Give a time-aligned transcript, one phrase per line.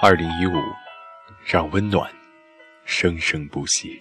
[0.00, 0.52] 二零一五，
[1.44, 2.08] 让温暖
[2.84, 4.00] 生生不息，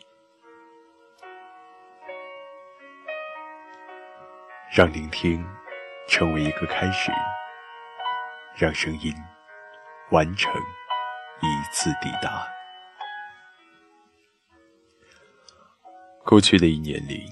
[4.71, 5.43] 让聆听
[6.07, 7.11] 成为一个开始，
[8.55, 9.11] 让声音
[10.11, 10.53] 完成
[11.41, 12.47] 一次抵达。
[16.23, 17.25] 过去的一年里，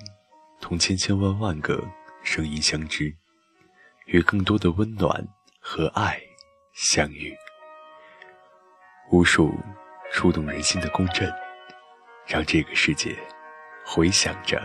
[0.60, 1.88] 同千千万万个
[2.24, 3.16] 声音相知，
[4.08, 5.24] 与更多的温暖
[5.60, 6.20] 和爱
[6.74, 7.38] 相遇。
[9.16, 9.58] 无数
[10.12, 11.34] 触动人心的共振，
[12.28, 13.18] 让这个世界
[13.86, 14.62] 回响着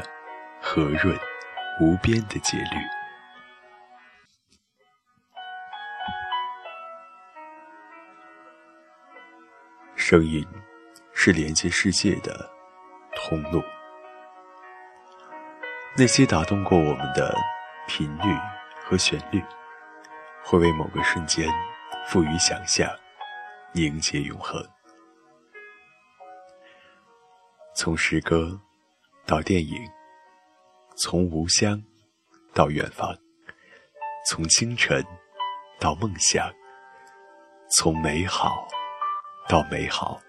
[0.60, 1.16] 和润
[1.80, 2.76] 无边的节律。
[9.94, 10.44] 声音
[11.14, 12.50] 是连接世界的
[13.14, 13.62] 通路，
[15.96, 17.32] 那些打动过我们的
[17.86, 18.36] 频率
[18.84, 19.40] 和旋律，
[20.42, 21.48] 会为某个瞬间
[22.08, 22.90] 赋予想象。
[23.72, 24.60] 凝结永恒。
[27.74, 28.60] 从诗歌
[29.24, 29.88] 到电影，
[30.98, 31.80] 从无乡
[32.52, 33.16] 到远方，
[34.28, 35.04] 从清晨
[35.78, 36.52] 到梦想，
[37.78, 38.66] 从美好
[39.48, 40.20] 到美好，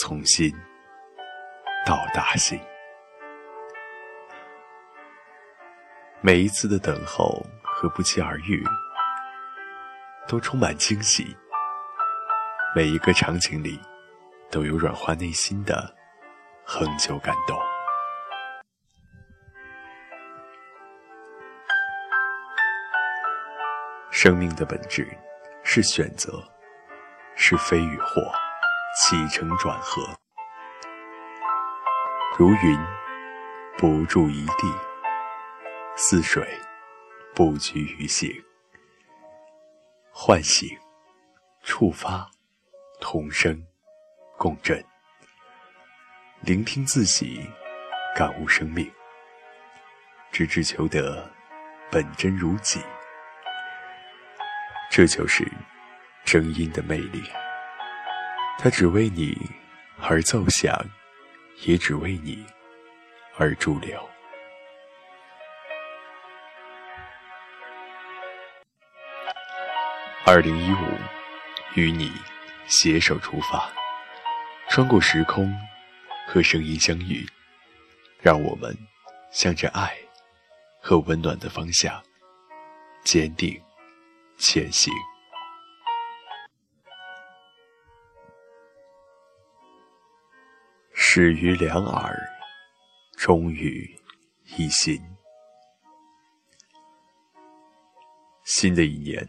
[0.00, 0.50] 从心
[1.86, 2.58] 到大心。
[6.20, 8.64] 每一次的等候和不期而遇，
[10.26, 11.36] 都充满惊喜。
[12.76, 13.80] 每一个场景里，
[14.50, 15.96] 都有软化内心的
[16.64, 17.58] 恒久感动。
[24.10, 25.08] 生命的本质
[25.64, 26.42] 是选择，
[27.34, 28.22] 是非与祸，
[28.94, 30.02] 起承转合。
[32.36, 32.78] 如云，
[33.78, 34.66] 不住一地；
[35.96, 36.46] 似水，
[37.34, 38.30] 不拘于形。
[40.12, 40.68] 唤醒，
[41.62, 42.30] 触发。
[43.00, 43.64] 同声
[44.36, 44.84] 共振，
[46.40, 47.48] 聆听自己，
[48.14, 48.90] 感悟生命，
[50.32, 51.30] 直至求得
[51.90, 52.80] 本真如己。
[54.90, 55.46] 这就是
[56.24, 57.22] 声音的魅力。
[58.58, 59.36] 它只为你
[60.00, 60.76] 而奏响，
[61.64, 62.44] 也只为你
[63.36, 64.08] 而驻留。
[70.26, 70.98] 二零一五，
[71.74, 72.12] 与你。
[72.68, 73.72] 携手出发，
[74.68, 75.52] 穿过时空，
[76.26, 77.26] 和声音相遇，
[78.20, 78.76] 让我们
[79.32, 79.96] 向着爱
[80.80, 82.02] 和温暖的方向
[83.04, 83.60] 坚定
[84.36, 84.92] 前行。
[90.92, 92.16] 始于两耳，
[93.16, 93.98] 终于
[94.56, 95.02] 一心。
[98.44, 99.26] 新的一年，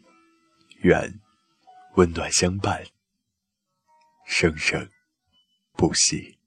[0.81, 1.19] 愿
[1.95, 2.83] 温暖相伴。
[4.29, 4.87] 生生
[5.73, 6.38] 不息。